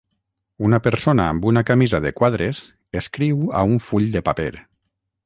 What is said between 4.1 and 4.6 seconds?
de paper.